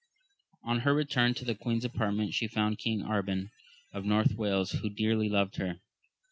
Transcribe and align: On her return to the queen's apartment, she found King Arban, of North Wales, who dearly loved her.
On 0.63 0.79
her 0.79 0.95
return 0.95 1.35
to 1.35 1.45
the 1.45 1.53
queen's 1.53 1.85
apartment, 1.85 2.33
she 2.33 2.47
found 2.47 2.79
King 2.79 3.01
Arban, 3.03 3.51
of 3.93 4.03
North 4.03 4.33
Wales, 4.33 4.71
who 4.71 4.89
dearly 4.89 5.29
loved 5.29 5.57
her. 5.57 5.79